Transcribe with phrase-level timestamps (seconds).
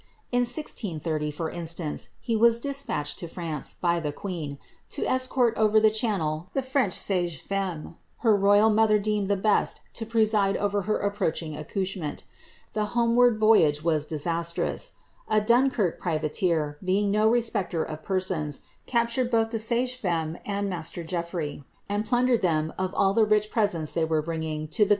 [0.31, 4.57] In 1630, for instance, he was despatched to France by queen,
[4.89, 10.07] to escort over the clianncl the French sage femme her mother deemed the best to
[10.07, 12.23] preside over her approaching accouchei
[12.73, 14.93] The homeward voyage was disastrous:
[15.27, 21.63] a Dunkirk privateer, being a^ respecter of persons, captured both the sagefcmme and Master Geoffi^^^
[21.87, 24.89] and plundered them of all the rich presents they were bringing to th9